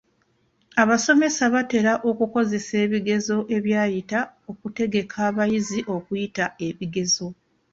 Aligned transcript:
Abasomesa 0.81 1.43
batera 1.53 1.93
okukozesa 2.09 2.73
ebigezo 2.85 3.37
ebyayita 3.57 4.19
okutegeka 4.51 5.17
abayizi 5.29 5.79
okuyita 5.95 6.45
ebigezo. 6.67 7.27